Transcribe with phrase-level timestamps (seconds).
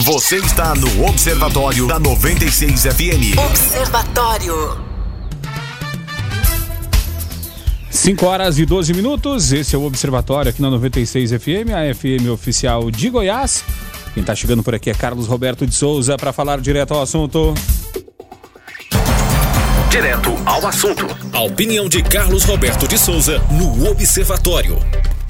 [0.00, 3.38] Você está no Observatório da 96 FM.
[3.38, 4.80] Observatório.
[7.90, 9.52] 5 horas e 12 minutos.
[9.52, 13.62] Esse é o Observatório aqui na 96 FM, a FM oficial de Goiás.
[14.14, 17.52] Quem está chegando por aqui é Carlos Roberto de Souza para falar direto ao assunto.
[19.90, 21.06] Direto ao assunto.
[21.34, 24.78] A opinião de Carlos Roberto de Souza no Observatório.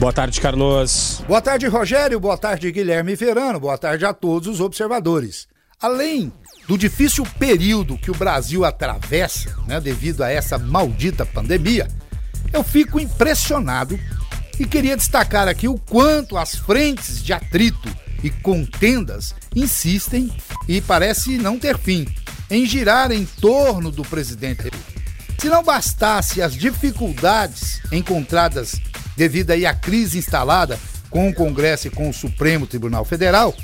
[0.02, 1.22] Boa tarde, Carlos.
[1.28, 2.18] Boa tarde, Rogério.
[2.18, 3.60] Boa tarde, Guilherme Verano.
[3.60, 5.46] Boa tarde a todos os observadores.
[5.80, 6.32] Além
[6.66, 11.86] do difícil período que o Brasil atravessa, né, devido a essa maldita pandemia,
[12.52, 13.96] eu fico impressionado
[14.58, 17.88] e queria destacar aqui o quanto as frentes de atrito
[18.24, 20.32] e contendas insistem
[20.66, 22.08] e parece não ter fim
[22.50, 24.68] em girar em torno do presidente.
[25.38, 28.80] Se não bastasse as dificuldades encontradas
[29.16, 30.78] devido aí à crise instalada
[31.10, 33.54] com o Congresso e com o Supremo Tribunal Federal,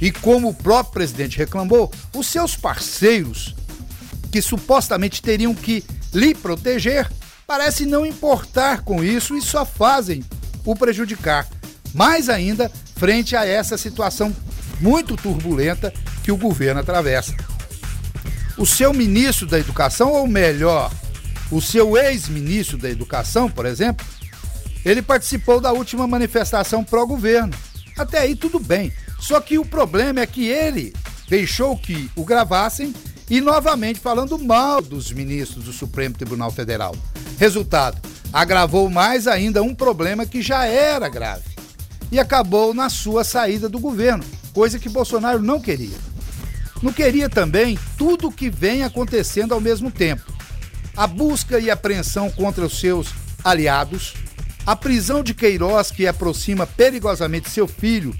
[0.00, 3.54] e como o próprio presidente reclamou, os seus parceiros,
[4.30, 7.10] que supostamente teriam que lhe proteger,
[7.46, 10.24] parece não importar com isso e só fazem
[10.64, 11.46] o prejudicar.
[11.94, 14.34] Mais ainda, frente a essa situação
[14.80, 15.92] muito turbulenta
[16.22, 17.34] que o governo atravessa.
[18.56, 20.90] O seu ministro da Educação, ou melhor,
[21.50, 24.06] o seu ex-ministro da Educação, por exemplo,
[24.84, 27.52] ele participou da última manifestação pró-governo.
[27.96, 28.92] Até aí tudo bem.
[29.18, 30.92] Só que o problema é que ele
[31.28, 32.92] deixou que o gravassem
[33.30, 36.94] e novamente falando mal dos ministros do Supremo Tribunal Federal.
[37.38, 38.00] Resultado:
[38.32, 41.44] agravou mais ainda um problema que já era grave
[42.10, 45.96] e acabou na sua saída do governo, coisa que Bolsonaro não queria.
[46.82, 50.30] Não queria também tudo o que vem acontecendo ao mesmo tempo.
[50.96, 53.08] A busca e apreensão contra os seus
[53.42, 54.14] aliados,
[54.64, 58.16] a prisão de Queiroz, que aproxima perigosamente seu filho,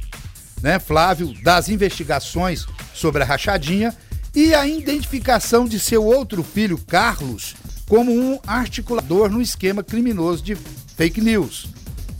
[0.60, 3.96] né, Flávio, das investigações sobre a rachadinha,
[4.34, 7.54] e a identificação de seu outro filho, Carlos,
[7.88, 10.56] como um articulador no esquema criminoso de
[10.96, 11.66] fake news.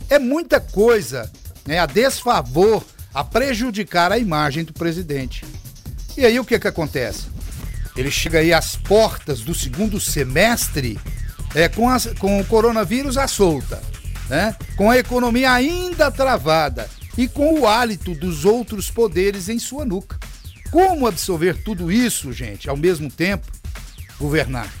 [0.09, 1.31] É muita coisa
[1.65, 2.83] né, a desfavor,
[3.13, 5.43] a prejudicar a imagem do presidente.
[6.15, 7.25] E aí o que, que acontece?
[7.95, 10.99] Ele chega aí às portas do segundo semestre
[11.55, 13.81] é, com, as, com o coronavírus à solta
[14.33, 14.55] né?
[14.75, 20.17] com a economia ainda travada e com o hálito dos outros poderes em sua nuca.
[20.71, 23.45] Como absorver tudo isso, gente, ao mesmo tempo?
[24.19, 24.73] Governar.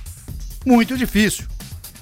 [0.65, 1.45] Muito difícil.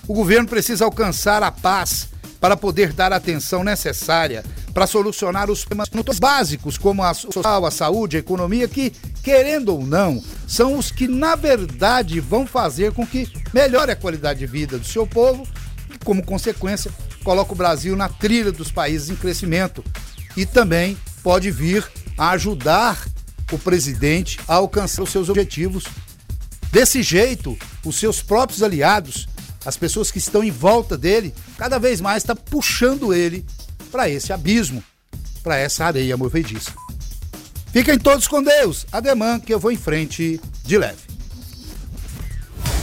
[0.07, 2.07] O governo precisa alcançar a paz
[2.39, 7.71] para poder dar a atenção necessária para solucionar os problemas básicos, como a social, a
[7.71, 8.91] saúde, a economia, que,
[9.21, 14.39] querendo ou não, são os que, na verdade, vão fazer com que melhore a qualidade
[14.39, 15.45] de vida do seu povo
[16.03, 16.91] como consequência,
[17.23, 19.83] coloca o Brasil na trilha dos países em crescimento
[20.35, 23.05] e também pode vir a ajudar
[23.51, 25.83] o presidente a alcançar os seus objetivos.
[26.71, 29.27] Desse jeito, os seus próprios aliados,
[29.65, 33.45] as pessoas que estão em volta dele, cada vez mais está puxando ele
[33.91, 34.83] para esse abismo,
[35.43, 36.71] para essa areia movediça.
[37.71, 38.85] Fiquem todos com Deus.
[38.91, 41.10] Ademã que eu vou em frente de leve.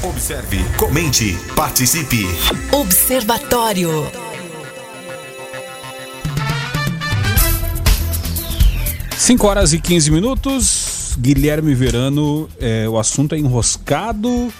[0.03, 2.25] Observe, comente, participe.
[2.71, 3.91] Observatório.
[9.17, 11.17] 5 horas e 15 minutos.
[11.19, 14.53] Guilherme Verano, é, o assunto é enroscado,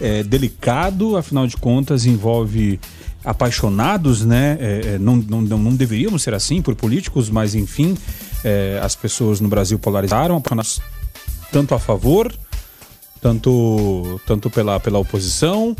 [0.00, 2.78] é delicado, afinal de contas envolve
[3.24, 4.56] apaixonados, né?
[4.60, 7.98] É, é não, não, não deveríamos ser assim por políticos, mas enfim,
[8.44, 10.40] é, as pessoas no Brasil polarizaram,
[11.50, 12.32] tanto a favor,
[13.24, 15.74] tanto, tanto pela, pela oposição.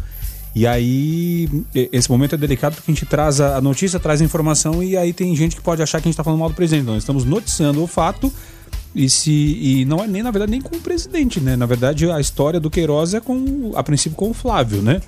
[0.54, 4.82] E aí, esse momento é delicado porque a gente traz a notícia, traz a informação
[4.82, 6.86] e aí tem gente que pode achar que a gente está falando mal do presidente.
[6.86, 8.32] Nós estamos noticiando o fato
[8.94, 11.54] e se e não é nem na verdade nem com o presidente, né?
[11.54, 15.02] Na verdade, a história do Queiroz é com a princípio com o Flávio, né?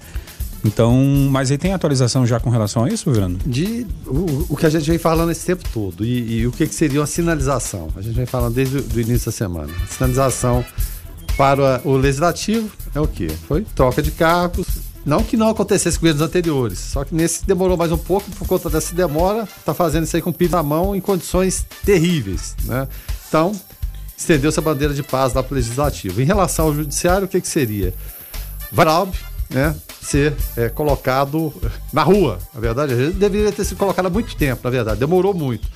[0.62, 0.94] Então,
[1.30, 3.38] mas aí tem atualização já com relação a isso, Verano?
[3.46, 6.66] De o, o que a gente vem falando esse tempo todo e, e o que,
[6.66, 7.88] que, seria uma sinalização.
[7.96, 9.72] A gente vem falando desde o início da semana.
[9.84, 10.64] A sinalização
[11.36, 13.28] para o legislativo é o quê?
[13.46, 14.66] Foi troca de cargos,
[15.04, 18.48] não que não acontecesse com governos anteriores, só que nesse demorou mais um pouco, por
[18.48, 22.56] conta dessa demora, está fazendo isso aí com o PIB na mão em condições terríveis.
[22.64, 22.88] Né?
[23.28, 23.52] Então,
[24.16, 26.20] estendeu-se a bandeira de paz lá para o Legislativo.
[26.20, 27.94] Em relação ao Judiciário, o que, que seria?
[28.72, 29.14] Varalb,
[29.48, 31.52] né, ser é, colocado
[31.92, 32.92] na rua, na verdade.
[32.94, 35.68] Ele deveria ter sido colocado há muito tempo, na verdade, demorou muito.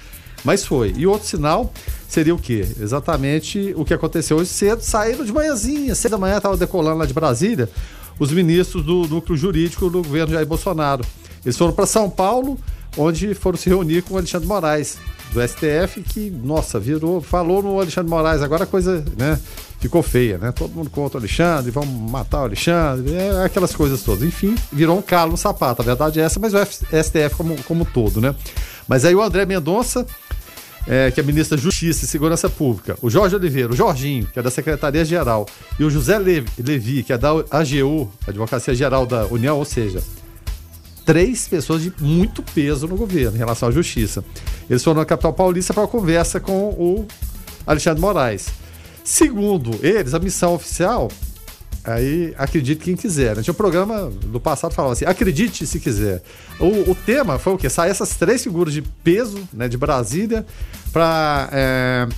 [0.45, 0.95] Mas foi.
[0.97, 1.73] E outro sinal
[2.09, 2.67] seria o quê?
[2.81, 7.07] Exatamente o que aconteceu hoje cedo, saíram de manhãzinha, cedo da manhã, estava decolando lá
[7.07, 7.69] de Brasília,
[8.19, 11.05] os ministros do núcleo jurídico do governo Jair Bolsonaro.
[11.45, 12.59] Eles foram para São Paulo
[12.97, 14.99] onde foram se reunir com o Alexandre Moraes,
[15.33, 19.39] do STF, que, nossa, virou, falou no Alexandre Moraes, agora a coisa, né,
[19.79, 20.51] ficou feia, né?
[20.53, 24.25] Todo mundo contra o Alexandre, vamos matar o Alexandre, é, aquelas coisas todas.
[24.25, 27.85] Enfim, virou um calo no sapato, a verdade é essa, mas o STF como, como
[27.85, 28.35] todo, né?
[28.89, 30.05] Mas aí o André Mendonça,
[30.87, 34.39] é, que é ministro da Justiça e Segurança Pública, o Jorge Oliveira, o Jorginho, que
[34.39, 35.47] é da Secretaria-Geral,
[35.79, 40.03] e o José Levi, que é da AGU, Advocacia Geral da União, ou seja,
[41.05, 44.25] três pessoas de muito peso no governo em relação à justiça.
[44.69, 47.07] Eles foram na capital paulista para uma conversa com o
[47.67, 48.49] Alexandre Moraes.
[49.03, 51.11] Segundo eles, a missão oficial,
[51.91, 53.37] aí acredite quem quiser.
[53.37, 53.43] Né?
[53.43, 56.23] Tinha um programa do passado que falava assim: acredite se quiser.
[56.59, 57.69] O, o tema foi o quê?
[57.69, 60.47] Sair essas três figuras de peso né, de Brasília
[60.93, 62.09] para é,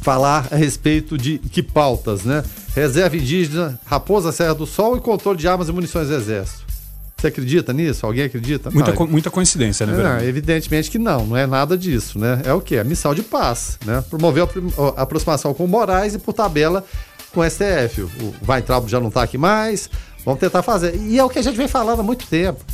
[0.00, 2.44] falar a respeito de que pautas, né?
[2.74, 6.68] Reserva indígena, Raposa Serra do Sol e controle de armas e munições do Exército.
[7.18, 8.06] Você acredita nisso?
[8.06, 8.70] Alguém acredita?
[8.70, 12.40] Muita, co muita coincidência, né, não, Evidentemente que não, não é nada disso, né?
[12.44, 12.78] É o quê?
[12.78, 14.04] A missão de paz, né?
[14.08, 14.48] Promover
[14.96, 16.84] a aproximação com Moraes e, por tabela,
[17.32, 18.02] com o STF.
[18.02, 19.90] O Weintraub já não está aqui mais,
[20.24, 20.96] vamos tentar fazer.
[20.96, 22.64] E é o que a gente vem falando há muito tempo.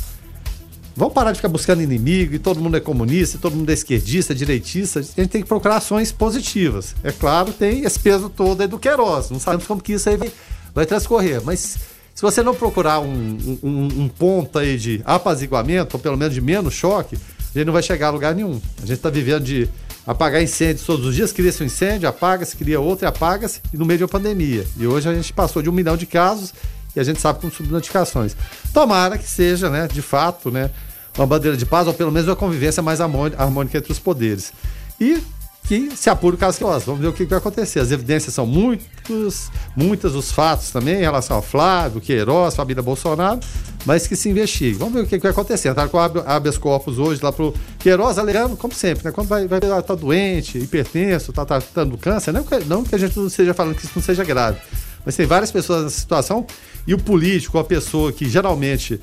[0.97, 4.33] Vamos parar de ficar buscando inimigo e todo mundo é comunista, todo mundo é esquerdista,
[4.33, 4.99] direitista.
[4.99, 6.95] A gente tem que procurar ações positivas.
[7.03, 9.29] É claro, tem esse peso todo aí do Queiroz.
[9.29, 10.31] Não sabemos como que isso aí vai,
[10.73, 11.77] vai transcorrer, mas
[12.15, 16.39] se você não procurar um, um, um ponto aí de apaziguamento, ou pelo menos de
[16.39, 18.61] menos choque, a gente não vai chegar a lugar nenhum.
[18.77, 19.69] A gente está vivendo de
[20.05, 23.85] apagar incêndios todos os dias, cria-se um incêndio, apaga-se, cria outro e apaga-se, e no
[23.85, 24.65] meio de uma pandemia.
[24.77, 26.53] E hoje a gente passou de um milhão de casos
[26.95, 28.35] e a gente sabe com subnotificações.
[28.73, 30.69] Tomara que seja, né, de fato, né,
[31.17, 34.53] uma bandeira de paz, ou pelo menos uma convivência mais harmônica entre os poderes.
[34.99, 35.21] E
[35.67, 36.83] que se apure o caso Queiroz.
[36.83, 37.79] Vamos ver o que vai acontecer.
[37.79, 43.39] As evidências são muitos, muitas os fatos também em relação ao Flávio, Queiroz, família Bolsonaro,
[43.85, 44.77] mas que se investigue.
[44.77, 45.73] Vamos ver o que vai acontecer.
[45.73, 49.11] Tá com habeas corpus hoje lá pro Queiroz, alegando, como sempre, né?
[49.11, 53.17] Quando vai, vai tá doente, hipertenso, tá tratando câncer, não que, não que a gente
[53.17, 54.59] não esteja falando que isso não seja grave,
[55.05, 56.45] mas tem várias pessoas nessa situação
[56.87, 58.99] e o político, a pessoa que geralmente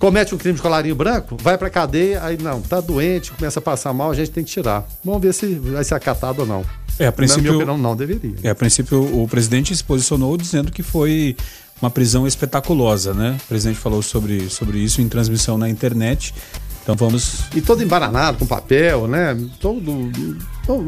[0.00, 3.62] comete um crime de colarinho branco, vai pra cadeia, aí não, tá doente, começa a
[3.62, 4.84] passar mal, a gente tem que tirar.
[5.04, 6.64] Vamos ver se vai ser acatado ou não.
[6.98, 8.34] É, a princípio, Na minha opinião, não deveria.
[8.42, 11.36] É, a princípio, o presidente se posicionou dizendo que foi
[11.80, 13.36] uma prisão espetaculosa, né?
[13.44, 16.34] O presidente falou sobre, sobre isso em transmissão na internet.
[16.82, 17.40] Então vamos.
[17.54, 19.36] E todo embaranado, com papel, né?
[19.60, 20.10] Todo.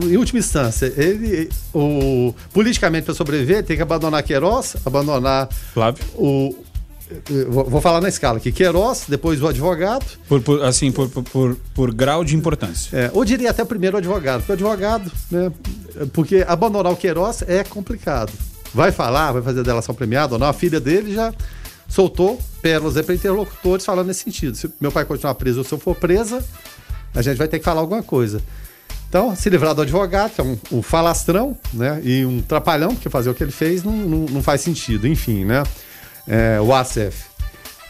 [0.05, 1.51] Em última instância, ele.
[1.73, 6.03] O, politicamente, para sobreviver, tem que abandonar Queiroz, abandonar Flávio.
[6.15, 6.55] o
[7.49, 8.51] Vou falar na escala aqui.
[8.51, 10.05] Queiroz, depois o advogado.
[10.29, 12.97] Por, por assim, por, por, por, grau de importância.
[12.97, 14.41] É, ou diria até primeiro o advogado.
[14.41, 15.53] Porque o advogado, né?
[16.13, 18.33] Porque abandonar o Queiroz é complicado.
[18.75, 20.47] Vai falar, vai fazer delação premiada ou não.
[20.47, 21.33] A filha dele já
[21.89, 24.57] soltou pérolas para interlocutores falando nesse sentido.
[24.57, 26.43] Se meu pai continuar preso ou se eu for presa,
[27.15, 28.41] a gente vai ter que falar alguma coisa.
[29.09, 32.01] Então, se livrar do advogado, que é um, um falastrão, né?
[32.03, 35.07] E um trapalhão, porque fazer o que ele fez não, não, não faz sentido.
[35.07, 35.63] Enfim, né?
[36.27, 37.33] É, o ASEF.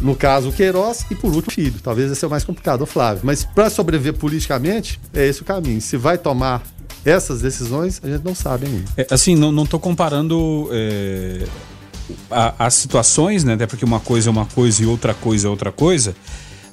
[0.00, 1.80] No caso, o Queiroz e, por último, o filho.
[1.80, 3.22] Talvez esse é o mais complicado, o Flávio.
[3.24, 5.80] Mas para sobreviver politicamente, é esse o caminho.
[5.80, 6.62] Se vai tomar
[7.04, 8.84] essas decisões, a gente não sabe ainda.
[8.96, 11.44] É, assim, não estou comparando é,
[12.30, 13.54] a, as situações, né?
[13.54, 16.16] Até porque uma coisa é uma coisa e outra coisa é outra coisa.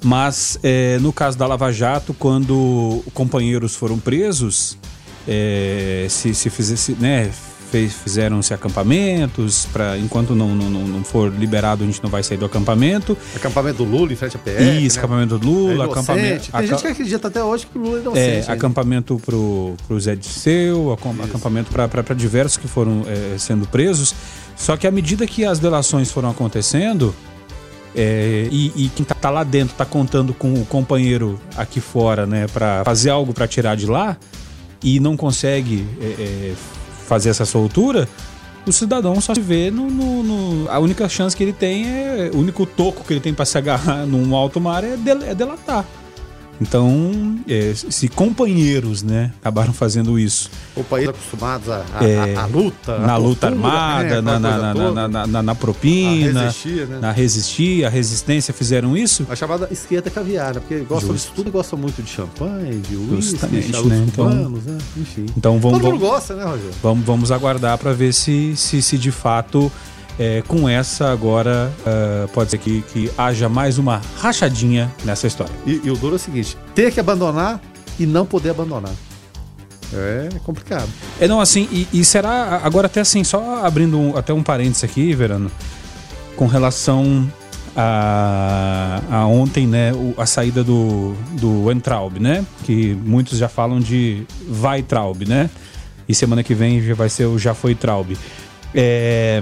[0.03, 4.77] Mas é, no caso da Lava Jato, quando companheiros foram presos,
[5.27, 7.29] é, se, se fizesse, né,
[7.71, 12.45] fizeram-se acampamentos, para enquanto não, não, não for liberado, a gente não vai sair do
[12.45, 13.17] acampamento.
[13.35, 14.61] Acampamento do Lula em frente à PR.
[14.81, 15.03] Isso, né?
[15.03, 16.51] acampamento do Lula, é acampamento.
[16.51, 18.49] Tem gente que acredita até hoje que o Lula é inocente.
[18.49, 20.91] É, acampamento pro, pro Zé Disseu,
[21.23, 24.13] acampamento para diversos que foram é, sendo presos.
[24.55, 27.15] Só que à medida que as delações foram acontecendo,
[27.95, 32.25] é, e, e, quem tá, tá, lá dentro tá contando com o companheiro aqui fora,
[32.25, 34.17] né, para fazer algo para tirar de lá
[34.83, 36.53] e não consegue é, é
[37.09, 38.07] fazer essa soltura,
[38.67, 42.29] o cidadão só se vê no, no, no, A única chance que ele tem é.
[42.31, 45.33] O único toco que ele tem para se agarrar num alto mar é, del, é
[45.33, 45.83] delatar.
[46.61, 50.51] Então, é, se companheiros, né, acabaram fazendo isso.
[50.75, 52.99] Companheiros acostumados à é, luta.
[52.99, 56.99] Na luta armada, né, na, na, na, na, na, propina, resistir, né?
[56.99, 59.25] na resistir, a resistência, fizeram isso.
[59.29, 62.95] A chamada esquerda caviar, né, porque gosta de tudo e gosta muito de champanhe, de
[62.95, 64.05] uísque, de né?
[64.07, 64.77] Então, né?
[64.97, 65.25] enfim.
[65.37, 66.71] Então vamos, Todo mundo gosta, né, Rogério?
[66.83, 69.71] Vamos, vamos aguardar para ver se, se, se de fato
[70.19, 75.53] é, com essa agora uh, pode ser que, que haja mais uma rachadinha nessa história.
[75.65, 77.61] E, e o duro é o seguinte: ter que abandonar
[77.97, 78.91] e não poder abandonar.
[79.93, 80.87] É complicado.
[81.19, 84.83] É, não, assim, e, e será, agora até assim, só abrindo um, até um parênteses
[84.83, 85.49] aqui, Verano,
[86.35, 87.27] com relação
[87.75, 92.45] a, a ontem, né, o- a saída do, do Entraub, né?
[92.65, 95.49] Que muitos já falam de vai Traub, né?
[96.07, 98.15] E semana que vem já vai ser o já foi Traub.
[98.75, 99.41] É,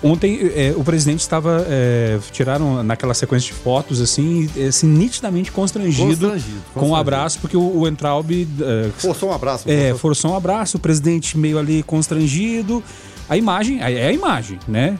[0.00, 1.66] Ontem é, o presidente estava.
[1.68, 6.94] é, tiraram naquela sequência de fotos, assim, assim nitidamente constrangido, Constrangido, com um constrangido.
[7.00, 8.30] abraço, porque o, o Entraub.
[8.30, 9.68] é, Forçou um abraço.
[9.68, 12.82] é, forçou- forçou um abraço, o presidente meio ali constrangido.
[13.28, 14.96] A imagem, é a imagem, né?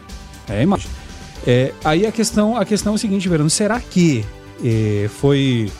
[0.48, 0.88] É a imagem.
[1.46, 4.24] É, aí a questão, a questão é o seguinte, Verano, será que
[4.64, 5.70] é, foi,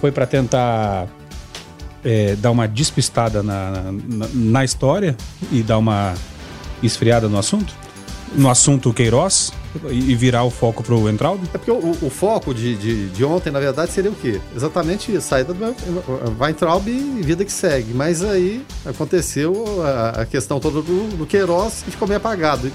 [0.00, 1.08] foi para tentar
[2.04, 5.16] é, dar uma despistada na, na, na história
[5.50, 6.14] e dar uma
[6.82, 7.74] esfriada no assunto?
[8.32, 9.52] No assunto Queiroz
[9.90, 11.48] e, virar o foco pro Entraldo?
[11.52, 14.40] É porque o, o foco de, de, de ontem, na verdade, seria o quê?
[14.54, 15.74] Exatamente isso, saída do
[16.40, 17.92] Weintraub e vida que segue.
[17.92, 22.70] Mas aí aconteceu a, a questão toda do, do Queiroz e ficou meio apagado.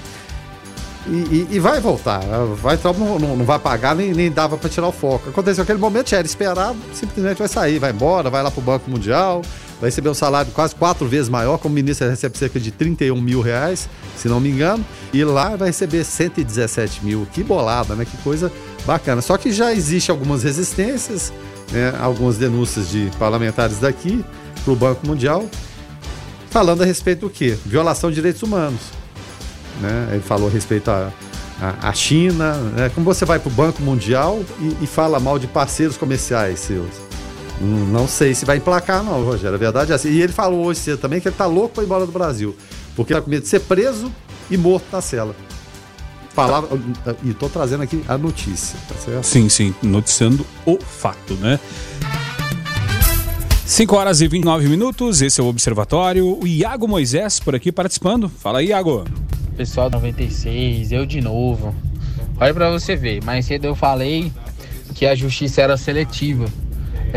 [1.06, 2.20] E, e- e vai voltar.
[2.62, 5.30] Weintraub não, não, não vai apagar, nem, nem dava para tirar o foco.
[5.30, 9.40] Aconteceu aquele momento, era esperado, simplesmente vai sair, vai embora, vai lá pro Banco Mundial,
[9.80, 13.40] vai receber um salário quase quatro vezes maior, como ministro recebe cerca de 31 mil
[13.40, 17.26] reais, se não me engano, e lá vai receber 117 mil.
[17.32, 18.04] Que bolada, né?
[18.04, 18.50] Que coisa
[18.86, 19.20] bacana.
[19.20, 21.32] Só que já existe algumas resistências,
[21.72, 21.94] né?
[22.00, 24.24] algumas denúncias de parlamentares daqui
[24.64, 25.44] pro Banco Mundial,
[26.50, 27.56] falando a respeito do quê?
[27.66, 28.80] Violação de direitos humanos
[29.80, 30.08] né?
[30.12, 31.12] Ele falou a respeito à-
[31.82, 32.90] à China, né?
[32.94, 37.05] Como você vai para o Banco Mundial e, e fala mal de parceiros comerciais seus?
[37.60, 39.54] Hum, Não sei se vai emplacar, não, Rogério.
[39.54, 40.10] A verdade é assim.
[40.10, 42.54] E ele falou hoje cedo também que ele tá louco para ir embora do Brasil.
[42.94, 44.12] Porque tá com medo de ser preso
[44.50, 45.34] e morto na cela.
[46.34, 46.68] Palavra.
[47.24, 49.24] E tô trazendo aqui a notícia, tá certo?
[49.24, 51.58] Sim, sim, noticiando o fato, né?
[53.64, 56.38] 5 horas e 29 minutos, esse é o Observatório.
[56.40, 58.28] O Iago Moisés por aqui participando.
[58.28, 59.04] Fala aí, Iago.
[59.56, 61.74] Pessoal do 96, eu de novo.
[62.38, 64.30] Olha pra você ver, mais cedo eu falei
[64.94, 66.44] que a justiça era seletiva.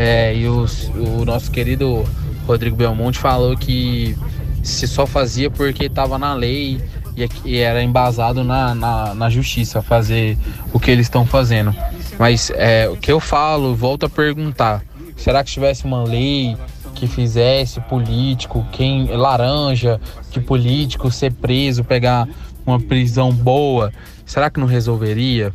[0.02, 2.06] É, e os- o nosso querido
[2.46, 4.16] Rodrigo Belmonte falou que
[4.62, 6.80] se só fazia porque estava na lei
[7.14, 10.38] e, e era embasado na, na, na justiça fazer
[10.72, 11.74] o que eles estão fazendo.
[12.18, 14.82] Mas é, o que eu falo, volto a perguntar:
[15.18, 16.56] será que tivesse uma lei
[16.94, 22.26] que fizesse político, quem laranja de político ser preso, pegar
[22.64, 23.92] uma prisão boa,
[24.24, 25.52] será que não resolveria?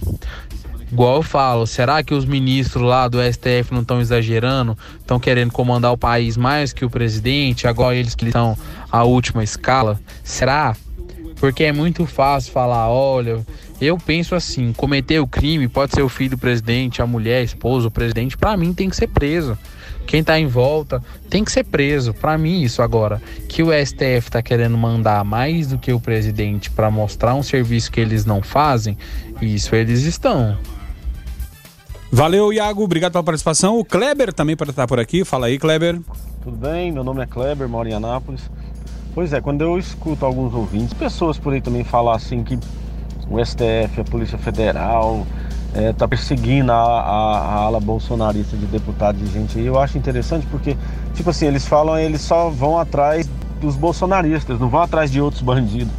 [0.92, 4.77] Igual eu falo, será que os ministros lá do STF não estão exagerando?
[5.00, 8.58] Estão querendo comandar o país mais que o presidente, agora eles que estão
[8.92, 10.00] à última escala?
[10.24, 10.75] Será?
[11.38, 13.46] Porque é muito fácil falar, olha,
[13.82, 17.44] eu penso assim, cometer o crime pode ser o filho do presidente, a mulher, a
[17.44, 19.58] esposa, o presidente, pra mim tem que ser preso.
[20.08, 22.13] Quem tá em volta tem que ser preso.
[22.13, 26.70] Pra mim isso agora, que o STF tá querendo mandar mais do que o presidente
[26.70, 28.98] pra mostrar um serviço que eles não fazem,
[29.42, 30.58] isso eles estão.
[32.15, 33.77] Valeu, Iago, obrigado pela participação.
[33.77, 35.25] O Kleber também para estar por aqui.
[35.25, 36.00] Fala aí, Kleber.
[36.41, 36.89] Tudo bem?
[36.89, 38.50] Meu nome é Kleber, moro em Anápolis.
[39.13, 42.57] Pois é, quando eu escuto alguns ouvintes, pessoas por aí também falar assim que
[43.29, 45.27] o STF, a Polícia Federal,
[45.75, 50.48] está perseguindo a, a- a ala bolsonarista de deputados e gente aí, eu acho interessante
[50.50, 50.77] porque,
[51.15, 53.29] tipo assim, eles falam, eles só vão atrás
[53.60, 55.91] dos bolsonaristas, não vão atrás de outros bandidos.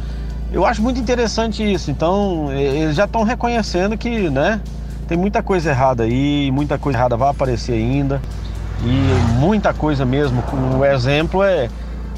[0.51, 4.59] Eu acho muito interessante isso, então eles já estão reconhecendo que, né,
[5.07, 8.21] tem muita coisa errada aí, muita coisa errada vai aparecer ainda.
[8.83, 10.43] E muita coisa mesmo.
[10.77, 11.69] O exemplo é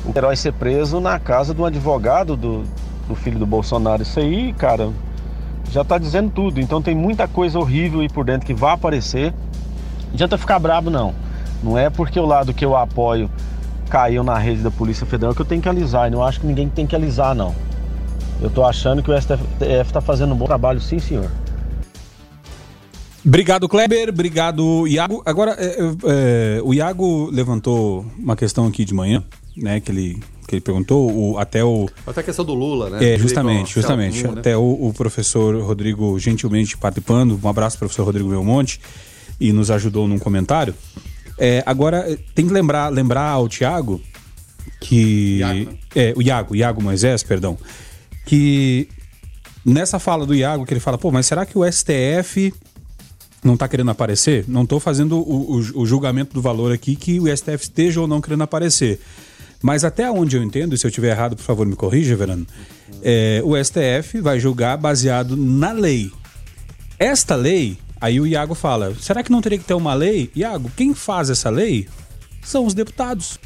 [0.05, 2.63] o herói ser preso na casa de um advogado do,
[3.07, 4.01] do filho do Bolsonaro.
[4.01, 4.89] Isso aí, cara,
[5.71, 6.59] já tá dizendo tudo.
[6.59, 9.33] Então tem muita coisa horrível aí por dentro que vai aparecer.
[10.07, 11.13] Não adianta ficar brabo, não.
[11.63, 13.29] Não é porque o lado que eu apoio
[13.89, 16.07] caiu na rede da Polícia Federal que eu tenho que alisar.
[16.07, 17.53] E não acho que ninguém tem que alisar, não.
[18.41, 21.29] Eu tô achando que o STF tá fazendo um bom trabalho, sim, senhor.
[23.25, 24.09] Obrigado, Kleber.
[24.09, 25.21] Obrigado, Iago.
[25.25, 29.23] Agora, é, é, o Iago levantou uma questão aqui de manhã,
[29.57, 29.79] né?
[29.79, 31.89] Que ele, que ele perguntou, o- até o.
[32.07, 32.97] Até a questão do Lula, né?
[32.97, 34.23] É, Direito justamente, justamente.
[34.23, 34.33] né?
[34.37, 37.39] Até o, o professor Rodrigo gentilmente participando.
[37.43, 38.79] Um abraço, professor Rodrigo Belmonte,
[39.39, 40.73] e nos ajudou num comentário.
[41.37, 44.01] É, agora, é, tem que lembrar, lembrar ao Tiago
[44.79, 45.37] que.
[45.39, 45.77] Iago, né?
[45.93, 47.57] É, o Iago, Iago Moisés, perdão.
[48.25, 48.87] Que
[49.65, 52.53] nessa fala do Iago, que ele fala, pô, mas será que o STF
[53.43, 54.45] não tá querendo aparecer?
[54.47, 58.07] Não tô fazendo o, o- o julgamento do valor aqui que o STF esteja ou
[58.07, 58.99] não querendo aparecer.
[59.61, 62.45] Mas até onde eu entendo, e se eu estiver errado, por favor, me corrija, Verano.
[63.03, 66.11] é, o STF vai julgar baseado na lei.
[66.97, 70.29] Esta lei, aí o Iago fala: será que não teria que ter uma lei?
[70.35, 71.87] Iago, quem faz essa lei
[72.41, 73.37] são os deputados.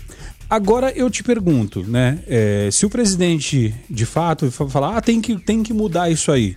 [0.50, 2.20] Agora eu te pergunto, né?
[2.28, 6.32] é, se o presidente de fato fa- falar, ah, tem que, tem que mudar isso
[6.32, 6.56] aí.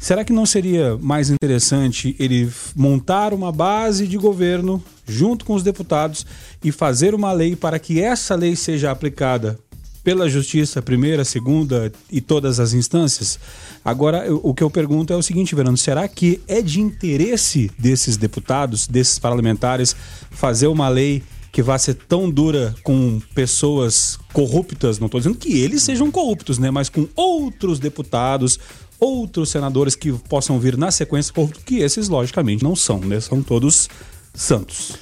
[0.00, 5.62] Será que não seria mais interessante ele montar uma base de governo junto com os
[5.62, 6.24] deputados
[6.64, 9.58] e fazer uma lei para que essa lei seja aplicada
[10.02, 13.38] pela justiça, primeira, segunda e todas as instâncias?
[13.84, 18.16] Agora, o que eu pergunto é o seguinte, Verano: será que é de interesse desses
[18.16, 19.94] deputados, desses parlamentares,
[20.30, 24.98] fazer uma lei que vá ser tão dura com pessoas corruptas?
[24.98, 26.70] Não estou dizendo que eles sejam corruptos, né?
[26.70, 28.58] Mas com outros deputados,
[28.98, 33.20] outros senadores que possam vir na sequência corruptos, que esses, logicamente, não são, né?
[33.20, 33.88] São todos
[34.34, 34.92] santos.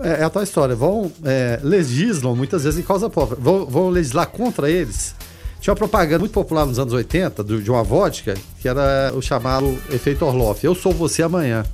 [0.00, 0.76] É, é a tal história.
[0.76, 3.38] Vão, é, legislam muitas vezes em causa própria.
[3.40, 5.14] Vão, vão legislar contra eles.
[5.60, 9.20] Tinha uma propaganda muito popular nos anos 80 do, de uma vodka, que era o
[9.20, 10.64] chamado efeito Orloff.
[10.64, 11.64] Eu sou você amanhã.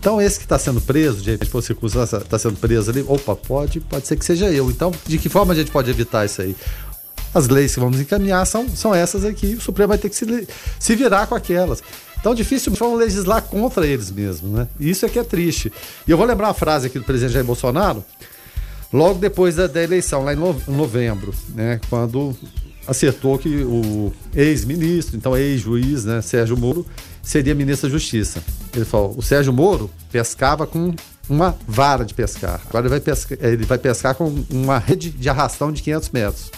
[0.00, 3.36] Então, esse que está sendo preso, de repente, por circunstância, está sendo preso ali, opa,
[3.36, 4.70] pode, pode ser que seja eu.
[4.70, 6.56] Então, de que forma a gente pode evitar isso aí?
[7.34, 10.48] As leis que vamos encaminhar são, são essas aqui, o Supremo vai ter que se,
[10.78, 11.82] se virar com aquelas.
[12.18, 14.68] Então, difícil vão legislar contra eles mesmo, né?
[14.80, 15.70] Isso é que é triste.
[16.08, 18.02] E eu vou lembrar uma frase aqui do presidente Jair Bolsonaro,
[18.90, 21.78] logo depois da, da eleição, lá em novembro, né?
[21.90, 22.34] Quando
[22.88, 26.86] acertou que o ex-ministro, então ex-juiz, né, Sérgio Moro,
[27.22, 28.42] seria ministro da Justiça.
[28.74, 30.94] Ele falou: o Sérgio Moro pescava com
[31.28, 32.60] uma vara de pescar.
[32.68, 36.50] Agora ele vai pescar, ele vai pescar com uma rede de arrastão de 500 metros.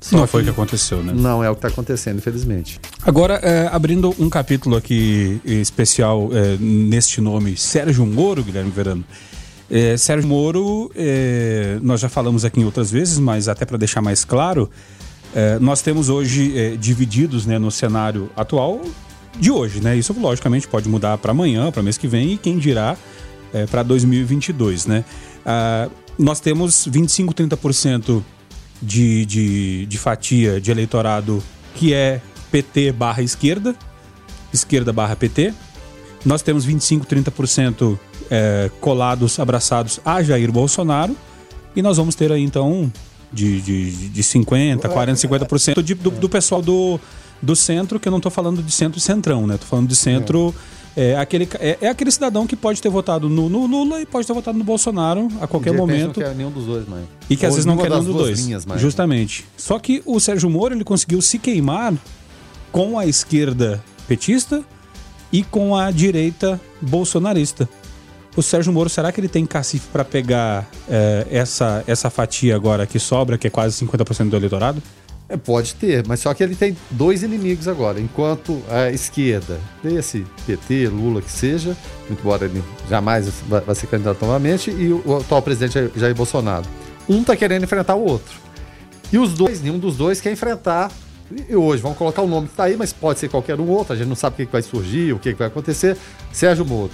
[0.00, 1.12] Só não foi o que aconteceu, né?
[1.14, 2.80] Não é o que está acontecendo, infelizmente.
[3.02, 9.04] Agora, é, abrindo um capítulo aqui especial é, neste nome, Sérgio Moro, Guilherme Verano.
[9.70, 10.90] É, Sérgio Moro,
[11.80, 14.68] nós já falamos aqui em outras vezes, mas até para deixar mais claro,
[15.62, 18.82] nós temos hoje divididos né, no cenário atual
[19.38, 19.96] de hoje, né?
[19.96, 22.96] Isso logicamente pode mudar para amanhã, para mês que vem e quem dirá
[23.70, 25.04] para 2022, né?
[25.44, 28.22] Ah, nós temos 25, 30%
[28.80, 31.42] de, de, de fatia de eleitorado
[31.74, 32.20] que é
[32.50, 33.74] PT barra esquerda,
[34.52, 35.54] esquerda barra PT.
[36.24, 37.98] Nós temos 25, 30%
[38.30, 41.16] é, colados, abraçados a Jair Bolsonaro.
[41.74, 42.92] E nós vamos ter aí então
[43.32, 47.00] de, de, de 50, 40, 50% de, do, do pessoal do,
[47.42, 49.54] do centro, que eu não estou falando de centro-centrão, né?
[49.54, 50.54] Estou falando de centro.
[50.78, 54.06] É é aquele, é, é, aquele cidadão que pode ter votado no, no, Lula e
[54.06, 56.20] pode ter votado no Bolsonaro a qualquer momento.
[56.20, 57.08] não quer nenhum dos dois, mãe.
[57.30, 58.40] E que Ou às vezes não quer nenhum dos dois.
[58.40, 59.46] Linhas, justamente.
[59.56, 61.94] Só que o Sérgio Moro ele conseguiu se queimar
[62.70, 64.62] com a esquerda petista
[65.32, 67.68] e com a direita bolsonarista.
[68.36, 72.86] O Sérgio Moro, será que ele tem cacife para pegar é, essa, essa fatia agora
[72.86, 74.82] que sobra, que é quase 50% do eleitorado?
[75.32, 77.98] É, pode ter, mas só que ele tem dois inimigos agora.
[77.98, 81.74] Enquanto a esquerda, esse PT, Lula que seja,
[82.10, 86.66] embora ele jamais vai ser candidato novamente, e o atual presidente Jair Bolsonaro.
[87.08, 88.38] Um está querendo enfrentar o outro.
[89.10, 90.92] E os dois, nenhum dos dois quer enfrentar.
[91.48, 93.94] E hoje, vamos colocar o nome que está aí, mas pode ser qualquer um outro,
[93.94, 95.96] a gente não sabe o que, que vai surgir, o que, que vai acontecer.
[96.30, 96.92] Sérgio Moro.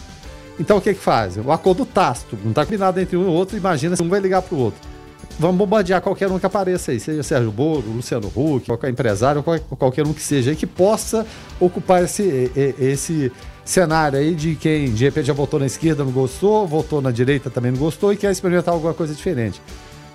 [0.61, 1.37] Então o que, que faz?
[1.37, 4.43] O acordo tácito, não está combinado entre um e outro, imagina se um vai ligar
[4.43, 4.98] para o outro
[5.39, 9.65] vamos bombardear qualquer um que apareça aí, seja Sérgio Boro, Luciano Huck, qualquer empresário, qualquer,
[9.77, 11.25] qualquer um que seja aí, que possa
[11.61, 13.31] ocupar esse, esse
[13.65, 17.49] cenário aí de quem de repente já votou na esquerda, não gostou, votou na direita,
[17.49, 19.63] também não gostou e quer experimentar alguma coisa diferente.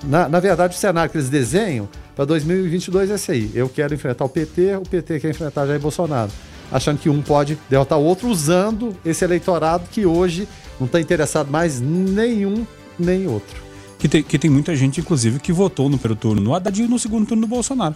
[0.03, 3.51] Na, na verdade, o cenário que eles desenham para 2022 é esse aí.
[3.55, 6.31] Eu quero enfrentar o PT, o PT quer enfrentar Jair Bolsonaro.
[6.69, 11.49] Achando que um pode derrotar o outro usando esse eleitorado que hoje não está interessado
[11.49, 12.65] mais nenhum
[12.99, 13.72] nem outro
[14.03, 16.87] que tem, que tem muita gente, inclusive, que votou no primeiro turno no Haddad e
[16.89, 17.95] no segundo turno no Bolsonaro.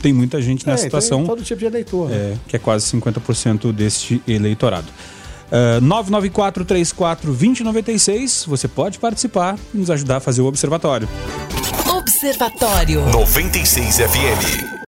[0.00, 1.26] Tem muita gente nessa é, situação.
[1.26, 2.08] todo tipo de eleitor.
[2.08, 2.16] Né?
[2.16, 4.86] É, que é quase 50% deste eleitorado.
[5.52, 11.06] Uh, 994-34-2096, você pode participar e nos ajudar a fazer o observatório.
[11.86, 14.83] Observatório 96 FM.